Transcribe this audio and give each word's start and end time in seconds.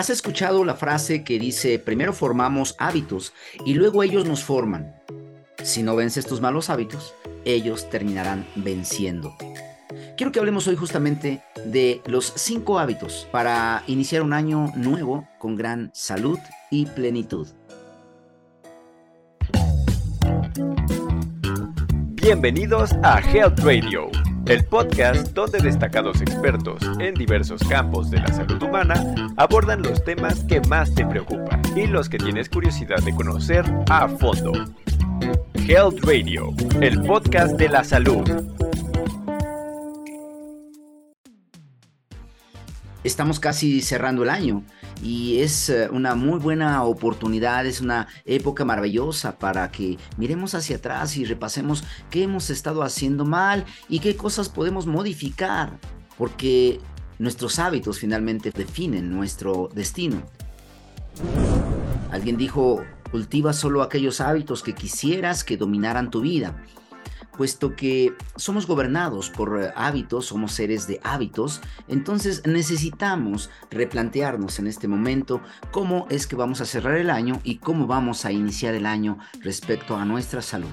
¿Has 0.00 0.08
escuchado 0.08 0.64
la 0.64 0.76
frase 0.76 1.24
que 1.24 1.38
dice, 1.38 1.78
primero 1.78 2.14
formamos 2.14 2.74
hábitos 2.78 3.34
y 3.66 3.74
luego 3.74 4.02
ellos 4.02 4.24
nos 4.24 4.42
forman? 4.42 4.94
Si 5.62 5.82
no 5.82 5.94
vences 5.94 6.24
tus 6.24 6.40
malos 6.40 6.70
hábitos, 6.70 7.12
ellos 7.44 7.90
terminarán 7.90 8.46
venciendo. 8.54 9.36
Quiero 10.16 10.32
que 10.32 10.38
hablemos 10.38 10.66
hoy 10.68 10.76
justamente 10.76 11.42
de 11.66 12.00
los 12.06 12.32
cinco 12.34 12.78
hábitos 12.78 13.28
para 13.30 13.82
iniciar 13.88 14.22
un 14.22 14.32
año 14.32 14.72
nuevo 14.74 15.28
con 15.38 15.54
gran 15.54 15.90
salud 15.92 16.38
y 16.70 16.86
plenitud. 16.86 17.48
Bienvenidos 22.14 22.94
a 23.02 23.20
Health 23.20 23.58
Radio, 23.58 24.10
el 24.50 24.64
podcast 24.64 25.28
donde 25.28 25.60
destacados 25.60 26.20
expertos 26.20 26.82
en 26.98 27.14
diversos 27.14 27.62
campos 27.68 28.10
de 28.10 28.18
la 28.18 28.26
salud 28.32 28.60
humana 28.60 29.14
abordan 29.36 29.80
los 29.80 30.02
temas 30.02 30.42
que 30.42 30.60
más 30.62 30.92
te 30.92 31.06
preocupan 31.06 31.62
y 31.76 31.86
los 31.86 32.08
que 32.08 32.18
tienes 32.18 32.48
curiosidad 32.48 32.98
de 33.04 33.14
conocer 33.14 33.64
a 33.88 34.08
fondo. 34.08 34.50
Health 35.54 36.00
Radio, 36.02 36.52
el 36.80 37.00
podcast 37.02 37.56
de 37.58 37.68
la 37.68 37.84
salud. 37.84 38.28
Estamos 43.04 43.38
casi 43.38 43.80
cerrando 43.80 44.24
el 44.24 44.30
año 44.30 44.64
y 45.02 45.40
es 45.40 45.70
eh, 45.70 45.88
una 45.90 46.14
muy 46.14 46.38
buena 46.38 46.84
oportunidad, 46.84 47.66
es 47.66 47.80
una 47.80 48.08
época 48.24 48.64
maravillosa 48.64 49.38
para 49.38 49.70
que 49.70 49.98
miremos 50.16 50.54
hacia 50.54 50.76
atrás 50.76 51.16
y 51.16 51.24
repasemos 51.24 51.84
qué 52.10 52.24
hemos 52.24 52.50
estado 52.50 52.82
haciendo 52.82 53.24
mal 53.24 53.64
y 53.88 54.00
qué 54.00 54.16
cosas 54.16 54.48
podemos 54.48 54.86
modificar, 54.86 55.78
porque 56.18 56.80
nuestros 57.18 57.58
hábitos 57.58 57.98
finalmente 57.98 58.50
definen 58.50 59.10
nuestro 59.10 59.68
destino. 59.74 60.22
Alguien 62.10 62.36
dijo, 62.36 62.82
cultiva 63.10 63.52
solo 63.52 63.82
aquellos 63.82 64.20
hábitos 64.20 64.62
que 64.62 64.74
quisieras 64.74 65.44
que 65.44 65.56
dominaran 65.56 66.10
tu 66.10 66.20
vida 66.20 66.54
puesto 67.40 67.74
que 67.74 68.12
somos 68.36 68.66
gobernados 68.66 69.30
por 69.30 69.62
eh, 69.62 69.72
hábitos, 69.74 70.26
somos 70.26 70.52
seres 70.52 70.86
de 70.86 71.00
hábitos, 71.02 71.62
entonces 71.88 72.42
necesitamos 72.44 73.48
replantearnos 73.70 74.58
en 74.58 74.66
este 74.66 74.88
momento 74.88 75.40
cómo 75.70 76.06
es 76.10 76.26
que 76.26 76.36
vamos 76.36 76.60
a 76.60 76.66
cerrar 76.66 76.98
el 76.98 77.08
año 77.08 77.40
y 77.42 77.56
cómo 77.56 77.86
vamos 77.86 78.26
a 78.26 78.30
iniciar 78.30 78.74
el 78.74 78.84
año 78.84 79.16
respecto 79.40 79.96
a 79.96 80.04
nuestra 80.04 80.42
salud. 80.42 80.68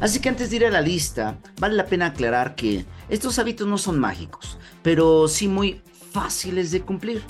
Así 0.00 0.20
que 0.20 0.28
antes 0.28 0.50
de 0.50 0.56
ir 0.58 0.66
a 0.66 0.70
la 0.70 0.80
lista, 0.80 1.40
vale 1.58 1.74
la 1.74 1.86
pena 1.86 2.06
aclarar 2.06 2.54
que 2.54 2.84
estos 3.08 3.40
hábitos 3.40 3.66
no 3.66 3.78
son 3.78 3.98
mágicos, 3.98 4.58
pero 4.84 5.26
sí 5.26 5.48
muy 5.48 5.82
fáciles 6.12 6.70
de 6.70 6.82
cumplir. 6.82 7.24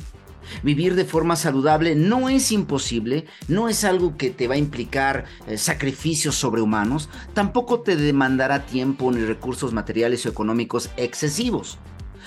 Vivir 0.62 0.94
de 0.94 1.04
forma 1.04 1.36
saludable 1.36 1.94
no 1.94 2.28
es 2.28 2.52
imposible, 2.52 3.26
no 3.48 3.68
es 3.68 3.84
algo 3.84 4.16
que 4.16 4.30
te 4.30 4.48
va 4.48 4.54
a 4.54 4.58
implicar 4.58 5.24
eh, 5.46 5.56
sacrificios 5.58 6.34
sobrehumanos, 6.34 7.08
tampoco 7.34 7.80
te 7.80 7.96
demandará 7.96 8.66
tiempo 8.66 9.10
ni 9.10 9.24
recursos 9.24 9.72
materiales 9.72 10.24
o 10.26 10.28
económicos 10.28 10.90
excesivos. 10.96 11.78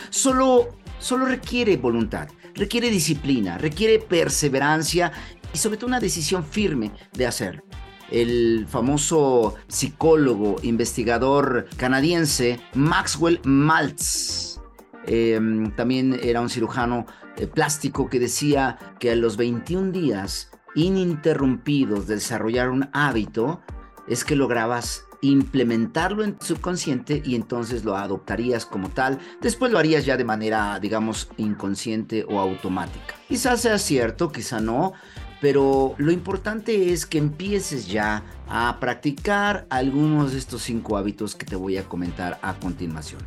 Solo, 0.10 0.70
solo 1.00 1.26
requiere 1.26 1.78
voluntad, 1.78 2.30
requiere 2.56 2.90
disciplina, 2.90 3.58
requiere 3.58 4.00
perseverancia 4.00 5.12
y 5.54 5.58
sobre 5.58 5.78
todo 5.78 5.88
una 5.88 6.00
decisión 6.00 6.44
firme 6.44 6.92
de 7.14 7.28
hacerlo 7.28 7.64
el 8.12 8.66
famoso 8.68 9.56
psicólogo, 9.68 10.58
investigador 10.62 11.68
canadiense 11.78 12.60
Maxwell 12.74 13.40
Maltz. 13.44 14.60
Em, 15.08 15.72
también 15.72 16.20
era 16.22 16.42
un 16.42 16.50
cirujano 16.50 17.08
eh, 17.38 17.48
plástico 17.48 18.10
que 18.10 18.20
decía 18.20 18.78
que 19.00 19.12
a 19.12 19.16
los 19.16 19.38
21 19.38 19.92
días 19.92 20.52
ininterrumpidos 20.76 22.08
de 22.08 22.16
desarrollar 22.16 22.70
un 22.70 22.90
hábito 22.94 23.62
es 24.08 24.24
que 24.24 24.36
lograbas 24.36 25.06
implementarlo 25.22 26.24
en 26.24 26.34
tu 26.38 26.46
subconsciente 26.48 27.22
y 27.24 27.36
entonces 27.36 27.84
lo 27.86 27.96
adoptarías 27.96 28.66
como 28.66 28.90
tal. 28.90 29.20
Después 29.40 29.72
lo 29.72 29.78
harías 29.78 30.06
ya 30.06 30.18
de 30.18 30.24
manera, 30.24 30.80
digamos, 30.80 31.30
inconsciente 31.38 32.26
o 32.28 32.40
automática. 32.40 33.16
Quizás 33.28 33.62
sea 33.62 33.78
cierto, 33.78 34.32
quizá 34.32 34.60
no, 34.60 34.94
pero 35.40 35.96
lo 35.98 36.12
importante 36.12 36.92
es 36.92 37.06
que 37.06 37.18
empieces 37.18 37.88
ya 37.88 38.24
a 38.48 38.78
practicar 38.80 39.66
algunos 39.70 40.34
de 40.34 40.40
estos 40.40 40.64
cinco 40.64 40.98
hábitos 40.98 41.36
que 41.36 41.46
te 41.46 41.56
voy 41.56 41.78
a 41.78 41.84
comentar 41.84 42.40
a 42.42 42.56
continuación. 42.56 43.22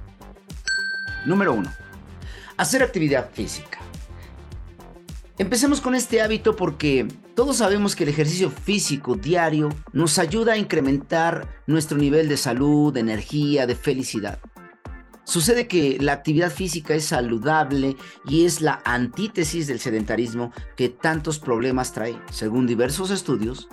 Número 1.27 1.55
1. 1.55 1.73
Hacer 2.57 2.83
actividad 2.83 3.31
física. 3.33 3.79
Empecemos 5.37 5.81
con 5.81 5.97
este 5.97 6.23
hábito 6.23 6.55
porque 6.55 7.09
todos 7.35 7.57
sabemos 7.57 7.97
que 7.97 8.05
el 8.05 8.11
ejercicio 8.11 8.51
físico 8.51 9.17
diario 9.17 9.69
nos 9.93 10.21
ayuda 10.21 10.53
a 10.53 10.59
incrementar 10.59 11.61
nuestro 11.67 11.99
nivel 11.99 12.29
de 12.29 12.37
salud, 12.37 12.93
de 12.93 13.01
energía, 13.01 13.67
de 13.67 13.75
felicidad. 13.75 14.39
Sucede 15.25 15.67
que 15.67 15.99
la 16.01 16.13
actividad 16.13 16.53
física 16.53 16.95
es 16.95 17.07
saludable 17.07 17.97
y 18.29 18.45
es 18.45 18.61
la 18.61 18.81
antítesis 18.85 19.67
del 19.67 19.81
sedentarismo 19.81 20.53
que 20.77 20.89
tantos 20.89 21.41
problemas 21.41 21.93
trae. 21.93 22.17
Según 22.31 22.69
diversos 22.69 23.11
estudios, 23.11 23.69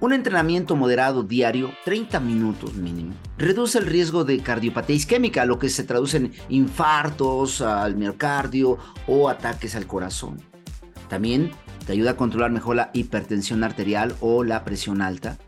un 0.00 0.12
entrenamiento 0.12 0.76
moderado 0.76 1.22
diario, 1.22 1.70
30 1.86 2.20
minutos 2.20 2.74
mínimo, 2.74 3.14
reduce 3.38 3.78
el 3.78 3.86
riesgo 3.86 4.24
de 4.24 4.40
cardiopatía 4.40 4.96
isquémica, 4.96 5.46
lo 5.46 5.58
que 5.58 5.70
se 5.70 5.84
traduce 5.84 6.18
en 6.18 6.32
infartos 6.50 7.62
al 7.62 7.96
miocardio 7.96 8.76
o 9.06 9.30
ataques 9.30 9.74
al 9.76 9.86
corazón. 9.86 10.55
También 11.08 11.50
te 11.86 11.92
ayuda 11.92 12.12
a 12.12 12.16
controlar 12.16 12.50
mejor 12.50 12.76
la 12.76 12.90
hipertensión 12.92 13.64
arterial 13.64 14.16
o 14.20 14.44
la 14.44 14.64
presión 14.64 15.02
alta 15.02 15.38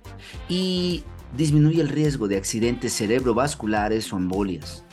y 0.49 1.05
disminuye 1.37 1.81
el 1.81 1.89
riesgo 1.89 2.29
de 2.29 2.37
accidentes 2.37 2.95
cerebrovasculares 2.95 4.13
o 4.13 4.17
embolias. 4.17 4.85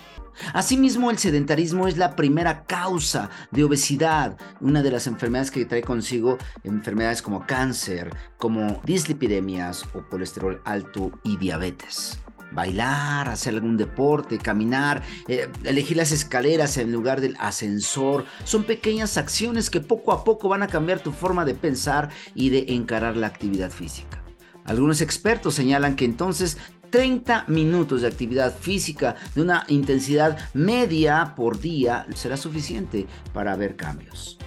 Asimismo, 0.54 1.12
el 1.12 1.18
sedentarismo 1.18 1.88
es 1.88 1.98
la 1.98 2.16
primera 2.16 2.66
causa 2.66 3.30
de 3.52 3.64
obesidad, 3.64 4.38
una 4.60 4.84
de 4.84 4.92
las 4.92 5.08
enfermedades 5.08 5.50
que 5.50 5.66
trae 5.66 5.82
consigo 5.82 6.38
enfermedades 6.64 7.22
como 7.22 7.46
cáncer, 7.46 8.14
como 8.38 8.82
dislipidemias 8.84 9.86
o 9.94 10.04
colesterol 10.10 10.62
alto 10.66 11.12
y 11.24 11.38
diabetes 11.38 12.20
bailar, 12.56 13.30
hacer 13.30 13.54
algún 13.54 13.78
deporte, 13.78 14.40
caminar, 14.40 15.04
eh, 15.28 15.50
elegir 15.64 15.98
las 15.98 16.12
escaleras 16.12 16.78
en 16.78 16.92
lugar 16.92 17.22
del 17.22 17.36
ascensor. 17.40 18.26
Son 18.46 18.64
pequeñas 18.64 19.18
acciones 19.18 19.70
que 19.70 19.82
poco 19.82 20.12
a 20.12 20.24
poco 20.24 20.50
van 20.50 20.64
a 20.64 20.68
cambiar 20.68 21.02
tu 21.02 21.12
forma 21.12 21.46
de 21.46 21.54
pensar 21.54 22.10
y 22.34 22.50
de 22.50 22.66
encarar 22.70 23.18
la 23.18 23.28
actividad 23.28 23.70
física. 23.70 24.24
Algunos 24.64 25.02
expertos 25.02 25.54
señalan 25.54 25.96
que 25.96 26.06
entonces 26.06 26.58
30 26.90 27.46
minutos 27.48 28.02
de 28.02 28.08
actividad 28.08 28.56
física 28.58 29.16
de 29.36 29.42
una 29.42 29.66
intensidad 29.68 30.38
media 30.54 31.34
por 31.36 31.60
día 31.60 32.08
será 32.16 32.38
suficiente 32.38 33.06
para 33.34 33.56
ver 33.56 33.76
cambios. 33.76 34.38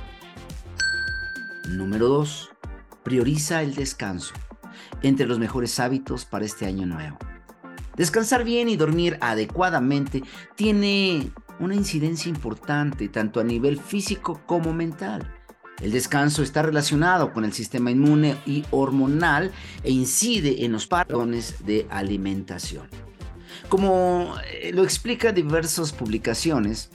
Número 1.69 2.08
2. 2.08 2.50
Prioriza 3.04 3.62
el 3.62 3.75
descanso. 3.75 4.34
Entre 5.02 5.26
los 5.26 5.38
mejores 5.38 5.78
hábitos 5.78 6.25
para 6.25 6.46
este 6.46 6.66
año 6.66 6.86
nuevo. 6.86 7.19
Descansar 7.98 8.44
bien 8.44 8.69
y 8.69 8.76
dormir 8.76 9.19
adecuadamente 9.20 10.22
tiene 10.54 11.32
una 11.59 11.75
incidencia 11.75 12.31
importante 12.31 13.09
tanto 13.09 13.41
a 13.41 13.44
nivel 13.44 13.81
físico 13.81 14.41
como 14.47 14.72
mental. 14.72 15.34
El 15.82 15.91
descanso 15.91 16.42
está 16.42 16.62
relacionado 16.62 17.32
con 17.32 17.44
el 17.44 17.53
sistema 17.53 17.91
inmune 17.91 18.37
y 18.47 18.64
hormonal 18.70 19.50
e 19.82 19.91
incide 19.91 20.64
en 20.64 20.72
los 20.72 20.87
patrones 20.87 21.66
de 21.66 21.87
alimentación. 21.91 22.88
Como 23.69 24.34
eh, 24.47 24.70
lo 24.72 24.84
explica 24.84 25.32
diversas 25.32 25.92
publicaciones, 25.92 26.91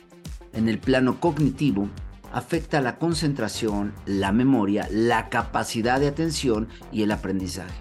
en 0.53 0.69
el 0.69 0.79
plano 0.79 1.19
cognitivo 1.19 1.89
afecta 2.31 2.81
la 2.81 2.97
concentración, 2.97 3.93
la 4.05 4.31
memoria, 4.31 4.87
la 4.89 5.29
capacidad 5.29 5.99
de 5.99 6.07
atención 6.07 6.69
y 6.91 7.03
el 7.03 7.11
aprendizaje. 7.11 7.73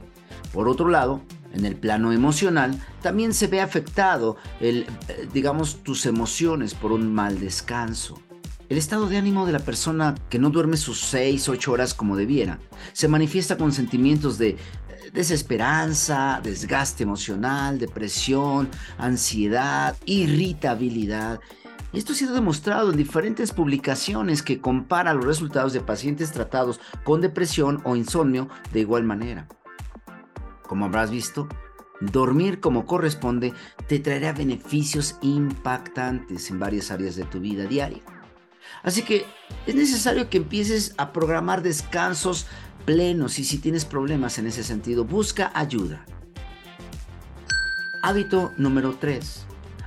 Por 0.52 0.69
otro 0.69 0.88
lado, 0.88 1.23
en 1.52 1.64
el 1.64 1.76
plano 1.76 2.12
emocional, 2.12 2.78
también 3.00 3.34
se 3.34 3.46
ve 3.46 3.60
afectado 3.60 4.37
el, 4.60 4.87
eh, 5.08 5.28
digamos, 5.32 5.82
tus 5.82 6.06
emociones 6.06 6.75
por 6.75 6.93
un 6.93 7.12
mal 7.14 7.40
descanso. 7.40 8.20
El 8.69 8.78
estado 8.78 9.06
de 9.06 9.19
ánimo 9.19 9.44
de 9.44 9.52
la 9.52 9.58
persona 9.58 10.14
que 10.31 10.38
no 10.38 10.49
duerme 10.49 10.78
sus 10.78 11.00
6, 11.00 11.49
8 11.50 11.72
horas 11.72 11.93
como 11.93 12.16
debiera 12.16 12.58
se 12.94 13.06
manifiesta 13.06 13.58
con 13.58 13.70
sentimientos 13.70 14.38
de 14.38 14.49
eh, 14.49 14.58
desesperanza, 15.12 16.40
desgaste 16.43 17.02
emocional, 17.02 17.78
depresión, 17.78 18.70
ansiedad, 18.96 19.94
irritabilidad. 20.06 21.40
Esto 21.93 22.14
ha 22.14 22.16
sido 22.16 22.32
demostrado 22.32 22.90
en 22.90 22.96
diferentes 22.96 23.52
publicaciones 23.52 24.43
que 24.43 24.58
comparan 24.58 25.16
los 25.19 25.26
resultados 25.26 25.75
de 25.75 25.82
pacientes 25.82 26.32
tratados 26.32 26.81
con 27.04 27.20
depresión 27.20 27.82
o 27.84 27.94
insomnio 27.94 28.49
de 28.72 28.81
igual 28.81 29.04
manera. 29.04 29.46
Como 30.67 30.87
habrás 30.87 31.11
visto, 31.11 31.49
dormir 32.00 32.61
como 32.61 32.87
corresponde 32.87 33.53
te 33.87 33.99
traerá 33.99 34.32
beneficios 34.32 35.17
impactantes 35.23 36.50
en 36.50 36.59
varias 36.59 36.91
áreas 36.91 37.17
de 37.17 37.25
tu 37.25 37.41
vida 37.41 37.67
diaria. 37.67 38.03
Así 38.82 39.03
que 39.03 39.25
es 39.67 39.75
necesario 39.75 40.29
que 40.29 40.38
empieces 40.38 40.94
a 40.99 41.12
programar 41.12 41.62
descansos 41.62 42.47
plenos 42.85 43.38
y 43.38 43.44
si 43.44 43.59
tienes 43.59 43.85
problemas 43.85 44.38
en 44.38 44.47
ese 44.47 44.64
sentido, 44.64 45.05
busca 45.05 45.53
ayuda. 45.55 46.05
Hábito 48.03 48.53
número 48.56 48.97
3. 48.99 49.47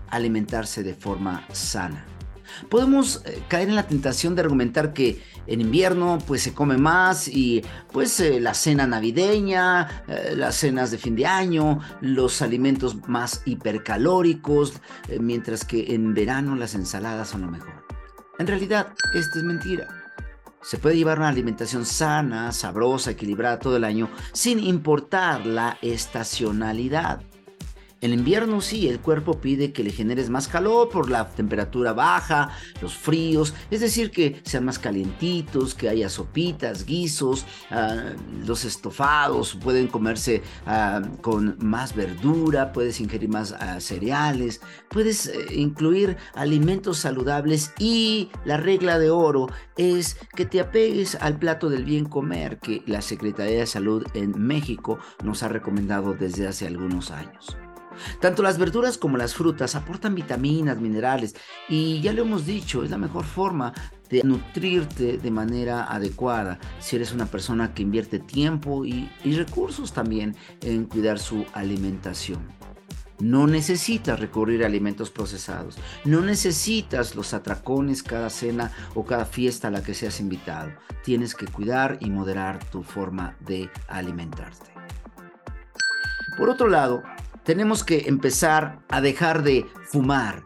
Alimentarse 0.10 0.83
de 0.83 0.94
forma 0.94 1.45
sana. 1.51 2.14
Podemos 2.69 3.22
eh, 3.25 3.42
caer 3.48 3.69
en 3.69 3.75
la 3.75 3.88
tentación 3.88 4.36
de 4.36 4.42
argumentar 4.42 4.94
que 4.94 5.22
en 5.48 5.62
invierno 5.62 6.18
pues 6.25 6.42
se 6.42 6.54
come 6.54 6.78
más 6.78 7.28
y 7.28 7.63
pues 7.92 8.19
eh, 8.19 8.40
la 8.40 8.54
cena 8.54 8.88
navideña, 8.88 10.04
eh, 10.07 10.34
las 10.36 10.56
cenas 10.56 10.92
de 10.92 10.98
fin 10.98 11.16
de 11.16 11.25
año, 11.25 11.80
los 12.02 12.42
alimentos 12.42 13.07
más 13.07 13.42
hipercalóricos, 13.46 14.74
mientras 15.19 15.66
que 15.66 15.94
en 15.94 16.13
verano 16.13 16.56
las 16.56 16.75
ensaladas 16.75 17.30
son 17.30 17.42
lo 17.42 17.52
mejor. 17.52 17.86
En 18.40 18.48
realidad, 18.48 18.94
esto 19.13 19.40
es 19.40 19.44
mentira. 19.44 19.88
Se 20.62 20.80
puede 20.80 20.98
llevar 20.98 21.19
una 21.19 21.30
alimentación 21.30 21.86
sana, 21.86 22.51
sabrosa, 22.51 23.12
equilibrada 23.12 23.60
todo 23.60 23.78
el 23.78 23.84
año 23.84 24.10
sin 24.34 24.60
importar 24.60 25.46
la 25.46 25.78
estacionalidad. 25.84 27.22
En 28.01 28.13
invierno 28.13 28.62
sí, 28.62 28.88
el 28.88 29.00
cuerpo 29.00 29.39
pide 29.39 29.71
que 29.71 29.83
le 29.83 29.89
generes 29.89 30.30
más 30.30 30.47
calor 30.47 30.89
por 30.89 31.09
la 31.09 31.30
temperatura 31.30 31.94
baja, 31.94 32.50
los 32.81 32.94
fríos, 32.94 33.53
es 33.71 33.80
decir, 33.80 34.12
que 34.12 34.42
sean 34.44 34.65
más 34.65 34.77
calientitos, 34.77 35.74
que 35.74 35.89
haya 35.89 36.09
sopitas, 36.09 36.86
guisos, 36.86 37.45
ah, 37.71 38.12
los 38.45 38.65
estofados 38.65 39.56
pueden 39.56 39.88
comerse 39.88 40.44
ah, 40.65 41.01
con 41.21 41.57
más 41.59 41.95
verdura, 41.95 42.74
puedes 42.74 43.00
ingerir 43.00 43.30
más 43.30 43.53
ah, 43.53 43.80
cereales, 43.80 44.62
puedes 44.89 45.27
eh, 45.27 45.56
incluir 45.56 46.18
alimentos 46.33 46.98
saludables 46.98 47.71
y 47.80 48.30
la 48.44 48.57
regla 48.57 49.00
de 49.00 49.09
oro 49.09 49.48
es 49.77 50.18
que 50.36 50.45
te 50.45 50.59
apegues 50.59 51.15
al 51.15 51.39
plato 51.39 51.69
del 51.69 51.86
bien 51.86 52.06
comer 52.06 52.59
que 52.59 52.83
la 52.86 53.01
Secretaría 53.01 53.59
de 53.59 53.68
Salud 53.68 54.06
en 54.13 54.39
México 54.39 55.00
nos 55.24 55.44
ha 55.44 55.48
recomendado 55.48 56.13
desde 56.13 56.48
hace 56.48 56.68
algunos 56.68 57.09
años. 57.12 57.57
Tanto 58.19 58.44
las 58.44 58.57
verduras 58.57 58.97
como 58.97 59.18
las 59.18 59.33
frutas 59.33 59.75
aportan 59.75 60.15
vitaminas, 60.15 60.80
minerales 60.80 61.36
y 61.69 62.01
ya 62.01 62.13
lo 62.13 62.24
hemos 62.24 62.45
dicho, 62.45 62.83
es 62.83 62.92
la 62.92 62.97
mejor 62.97 63.25
forma 63.25 63.74
de 64.09 64.24
nutrirte 64.24 65.18
de 65.18 65.31
manera 65.31 65.86
adecuada 65.92 66.59
si 66.80 66.95
eres 66.95 67.12
una 67.12 67.25
persona 67.25 67.74
que 67.74 67.81
invierte 67.81 68.19
tiempo 68.19 68.86
y, 68.86 69.09
recursos 69.36 69.92
también 69.92 70.36
en 70.62 70.86
cuidar 70.86 71.19
su 71.19 71.45
alimentación. 71.53 72.39
No 73.19 73.47
necesitas 73.47 74.19
recurrir 74.19 74.63
a 74.63 74.68
alimentos 74.68 75.09
procesados. 75.09 75.77
No 76.03 76.21
necesitas 76.21 77.15
los 77.15 77.33
atracones 77.33 78.03
cada 78.03 78.30
cena 78.30 78.71
o 78.94 79.06
cada 79.06 79.25
fiesta 79.25 79.69
a 79.69 79.71
la 79.71 79.81
que 79.81 79.94
seas 79.94 80.19
invitado. 80.19 80.71
Tienes 81.03 81.33
que 81.33 81.48
cuidar 81.48 81.98
y 82.01 82.09
moderar 82.09 82.63
tu 82.69 82.83
forma 82.83 83.38
de 83.39 83.69
alimentarte. 83.88 84.75
Por 86.38 86.50
otro 86.50 86.68
lado, 86.68 87.03
tenemos 87.45 87.83
que 87.83 88.06
empezar 88.07 88.80
a 88.89 89.00
dejar 89.00 89.44
de 89.44 89.65
fumar. 89.86 90.44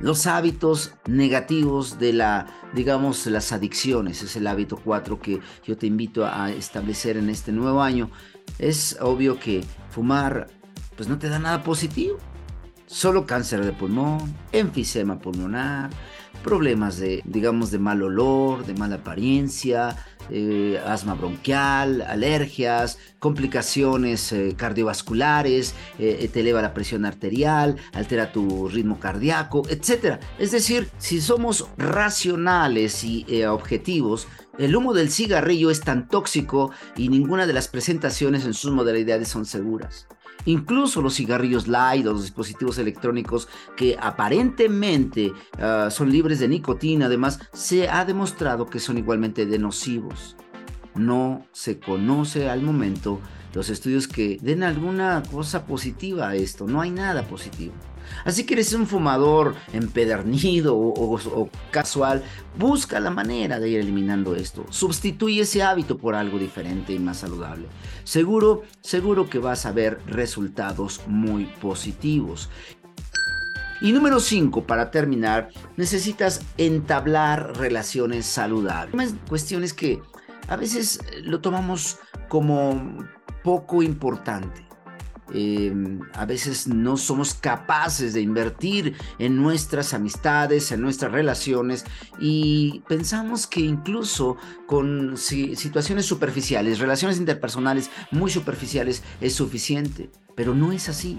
Los 0.00 0.26
hábitos 0.26 0.92
negativos 1.06 1.98
de 1.98 2.12
la, 2.12 2.46
digamos, 2.74 3.26
las 3.26 3.52
adicciones, 3.52 4.22
es 4.22 4.36
el 4.36 4.46
hábito 4.46 4.76
4 4.76 5.20
que 5.20 5.40
yo 5.64 5.76
te 5.76 5.86
invito 5.86 6.26
a 6.26 6.50
establecer 6.52 7.16
en 7.16 7.30
este 7.30 7.52
nuevo 7.52 7.82
año. 7.82 8.10
Es 8.58 8.96
obvio 9.00 9.40
que 9.40 9.64
fumar 9.90 10.48
pues 10.96 11.08
no 11.08 11.18
te 11.18 11.28
da 11.28 11.38
nada 11.38 11.62
positivo. 11.62 12.18
Solo 12.86 13.26
cáncer 13.26 13.64
de 13.64 13.72
pulmón, 13.72 14.34
enfisema 14.50 15.18
pulmonar, 15.18 15.90
problemas 16.42 16.98
de, 16.98 17.22
digamos, 17.24 17.70
de 17.70 17.78
mal 17.78 18.02
olor, 18.02 18.66
de 18.66 18.74
mala 18.74 18.96
apariencia, 18.96 19.96
eh, 20.30 20.78
asma 20.86 21.14
bronquial, 21.14 22.02
alergias, 22.02 22.98
complicaciones 23.18 24.32
eh, 24.32 24.54
cardiovasculares, 24.56 25.74
eh, 25.98 26.28
te 26.32 26.40
eleva 26.40 26.60
la 26.60 26.74
presión 26.74 27.06
arterial, 27.06 27.76
altera 27.94 28.32
tu 28.32 28.68
ritmo 28.68 29.00
cardíaco, 29.00 29.62
etc. 29.70 30.20
Es 30.38 30.50
decir, 30.50 30.88
si 30.98 31.20
somos 31.20 31.66
racionales 31.78 33.04
y 33.04 33.44
objetivos, 33.44 34.28
el 34.58 34.74
humo 34.74 34.92
del 34.92 35.10
cigarrillo 35.10 35.70
es 35.70 35.80
tan 35.80 36.08
tóxico 36.08 36.72
y 36.96 37.08
ninguna 37.08 37.46
de 37.46 37.52
las 37.52 37.68
presentaciones 37.68 38.44
en 38.44 38.54
sus 38.54 38.72
modalidades 38.72 39.28
son 39.28 39.46
seguras. 39.46 40.08
Incluso 40.48 41.02
los 41.02 41.14
cigarrillos 41.14 41.68
light 41.68 42.06
o 42.06 42.14
los 42.14 42.22
dispositivos 42.22 42.78
electrónicos 42.78 43.48
que 43.76 43.98
aparentemente 44.00 45.30
ah, 45.58 45.88
son 45.90 46.10
libres 46.10 46.38
de 46.38 46.48
nicotina, 46.48 47.04
además, 47.04 47.38
se 47.52 47.86
ha 47.86 48.06
demostrado 48.06 48.64
que 48.64 48.80
son 48.80 48.96
igualmente 48.96 49.44
de 49.44 49.58
nocivos. 49.58 50.36
No 50.94 51.46
se 51.52 51.78
conoce 51.78 52.48
al 52.48 52.62
momento 52.62 53.20
los 53.54 53.70
estudios 53.70 54.08
que 54.08 54.38
den 54.40 54.62
alguna 54.62 55.22
cosa 55.30 55.66
positiva 55.66 56.28
a 56.28 56.34
esto. 56.34 56.66
No 56.66 56.80
hay 56.80 56.90
nada 56.90 57.22
positivo. 57.22 57.74
Así 58.24 58.44
que 58.44 58.54
eres 58.54 58.72
un 58.72 58.86
fumador 58.86 59.54
empedernido 59.72 60.76
o, 60.76 61.50
casual, 61.70 62.22
busca 62.58 63.00
la 63.00 63.10
manera 63.10 63.60
de 63.60 63.68
ir 63.68 63.80
eliminando 63.80 64.34
esto. 64.34 64.64
Sustituye 64.70 65.42
ese 65.42 65.62
hábito 65.62 65.98
por 65.98 66.14
algo 66.14 66.38
diferente 66.38 66.92
y 66.92 66.98
más 66.98 67.18
saludable. 67.18 67.66
Seguro, 68.04 68.62
seguro 68.80 69.28
que 69.28 69.38
vas 69.38 69.66
a 69.66 69.72
ver 69.72 70.00
resultados 70.06 71.02
muy 71.06 71.44
positivos. 71.60 72.48
Y 73.80 73.92
número 73.92 74.18
5, 74.18 74.64
para 74.64 74.90
terminar, 74.90 75.50
necesitas 75.76 76.40
entablar 76.56 77.56
relaciones 77.58 78.26
saludables. 78.26 79.14
Cuestiones 79.28 79.72
que 79.72 80.00
a 80.48 80.56
veces 80.56 80.98
lo 81.22 81.40
tomamos 81.40 81.98
como 82.28 82.98
poco 83.42 83.82
importante. 83.82 84.68
Em, 85.34 86.00
a 86.14 86.24
veces 86.24 86.66
no 86.66 86.96
somos 86.96 87.34
capaces 87.34 88.14
de 88.14 88.22
invertir 88.22 88.94
en 89.18 89.36
nuestras 89.36 89.92
amistades, 89.92 90.72
en 90.72 90.80
nuestras 90.80 91.12
relaciones 91.12 91.84
y 92.18 92.82
pensamos 92.88 93.46
que 93.46 93.60
incluso 93.60 94.38
con 94.66 95.18
situaciones 95.18 96.06
superficiales, 96.06 96.78
relaciones 96.78 97.18
interpersonales 97.18 97.90
muy 98.10 98.30
superficiales 98.30 99.02
es 99.20 99.34
suficiente, 99.34 100.08
pero 100.34 100.54
no 100.54 100.72
es 100.72 100.88
así. 100.88 101.18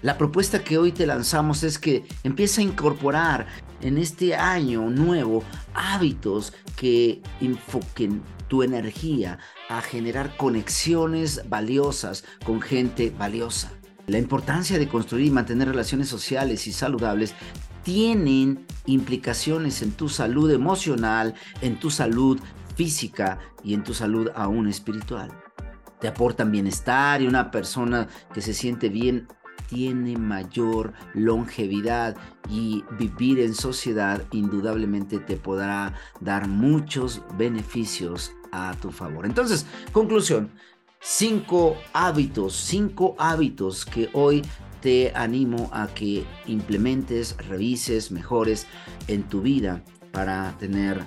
La 0.00 0.16
propuesta 0.16 0.64
que 0.64 0.78
hoy 0.78 0.92
te 0.92 1.06
lanzamos 1.06 1.64
es 1.64 1.78
que 1.78 2.04
empieza 2.22 2.62
a 2.62 2.64
incorporar 2.64 3.46
en 3.82 3.98
este 3.98 4.34
año 4.34 4.88
nuevo 4.88 5.42
hábitos 5.74 6.54
que 6.76 7.20
enfoquen 7.40 8.22
tu 8.48 8.62
energía 8.62 9.38
a 9.68 9.80
generar 9.80 10.36
conexiones 10.36 11.48
valiosas 11.48 12.24
con 12.44 12.60
gente 12.60 13.12
valiosa. 13.16 13.72
La 14.06 14.18
importancia 14.18 14.78
de 14.78 14.88
construir 14.88 15.26
y 15.26 15.30
mantener 15.30 15.68
relaciones 15.68 16.08
sociales 16.08 16.66
y 16.66 16.72
saludables 16.72 17.34
tienen 17.82 18.66
implicaciones 18.86 19.82
en 19.82 19.92
tu 19.92 20.08
salud 20.08 20.50
emocional, 20.50 21.34
en 21.60 21.78
tu 21.78 21.90
salud 21.90 22.38
física 22.76 23.38
y 23.64 23.74
en 23.74 23.82
tu 23.82 23.94
salud 23.94 24.28
aún 24.34 24.68
espiritual. 24.68 25.30
Te 26.00 26.08
aportan 26.08 26.52
bienestar 26.52 27.22
y 27.22 27.26
una 27.26 27.50
persona 27.50 28.06
que 28.32 28.42
se 28.42 28.54
siente 28.54 28.88
bien 28.88 29.26
tiene 29.68 30.16
mayor 30.16 30.92
longevidad 31.14 32.16
y 32.48 32.84
vivir 32.98 33.40
en 33.40 33.54
sociedad 33.54 34.22
indudablemente 34.30 35.18
te 35.18 35.36
podrá 35.36 35.94
dar 36.20 36.48
muchos 36.48 37.22
beneficios 37.36 38.32
a 38.52 38.74
tu 38.80 38.90
favor. 38.90 39.26
Entonces, 39.26 39.66
conclusión, 39.92 40.50
cinco 41.00 41.76
hábitos, 41.92 42.54
cinco 42.54 43.14
hábitos 43.18 43.84
que 43.84 44.08
hoy 44.12 44.42
te 44.80 45.12
animo 45.14 45.70
a 45.72 45.88
que 45.88 46.24
implementes, 46.46 47.36
revises, 47.48 48.10
mejores 48.10 48.66
en 49.08 49.22
tu 49.24 49.40
vida 49.42 49.82
para 50.12 50.56
tener 50.58 51.00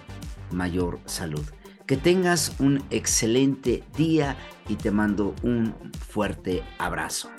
mayor 0.52 1.00
salud. 1.06 1.46
Que 1.86 1.98
tengas 1.98 2.60
un 2.60 2.84
excelente 2.92 3.84
día 3.98 4.38
y 4.68 4.76
te 4.76 4.92
mando 4.92 5.34
un 5.42 5.74
fuerte 6.08 6.64
abrazo. 6.78 7.32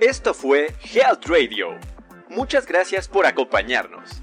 Esto 0.00 0.34
fue 0.34 0.74
Health 0.82 1.26
Radio. 1.26 1.78
Muchas 2.28 2.66
gracias 2.66 3.08
por 3.08 3.26
acompañarnos. 3.26 4.22